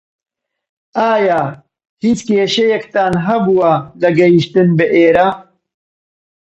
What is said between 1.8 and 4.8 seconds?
هیچ کێشەیەکتان هەبووە لە گەیشتن